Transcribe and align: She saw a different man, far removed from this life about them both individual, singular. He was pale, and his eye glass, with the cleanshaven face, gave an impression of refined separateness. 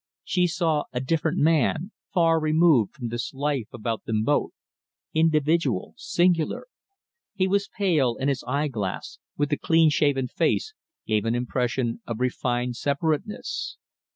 She 0.23 0.47
saw 0.47 0.85
a 0.91 0.99
different 0.99 1.37
man, 1.37 1.91
far 2.11 2.39
removed 2.39 2.95
from 2.95 3.09
this 3.09 3.35
life 3.35 3.67
about 3.71 4.05
them 4.05 4.23
both 4.23 4.49
individual, 5.13 5.93
singular. 5.95 6.65
He 7.35 7.47
was 7.47 7.69
pale, 7.77 8.17
and 8.19 8.27
his 8.27 8.43
eye 8.47 8.67
glass, 8.67 9.19
with 9.37 9.49
the 9.49 9.57
cleanshaven 9.57 10.27
face, 10.29 10.73
gave 11.05 11.23
an 11.25 11.35
impression 11.35 12.01
of 12.07 12.19
refined 12.19 12.77
separateness. 12.77 13.77